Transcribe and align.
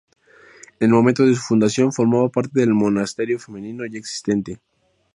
En 0.79 0.87
el 0.87 0.93
momento 0.95 1.27
de 1.27 1.35
su 1.35 1.41
fundación 1.43 1.93
formaba 1.93 2.27
parte 2.29 2.59
del 2.59 2.73
monasterio 2.73 3.37
femenino 3.37 3.85
ya 3.85 3.99
existente. 3.99 4.59